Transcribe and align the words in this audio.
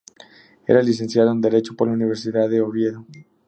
Era 0.65 0.81
licenciado 0.81 1.31
en 1.31 1.41
Derecho 1.41 1.75
por 1.75 1.87
la 1.87 1.93
Universidad 1.93 2.49
de 2.49 2.59
Oviedo. 2.61 3.05